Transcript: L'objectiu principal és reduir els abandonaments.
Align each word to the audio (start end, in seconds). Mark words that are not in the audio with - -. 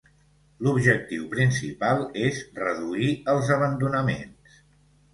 L'objectiu 0.67 1.27
principal 1.35 2.03
és 2.23 2.41
reduir 2.65 3.13
els 3.37 3.55
abandonaments. 3.61 4.61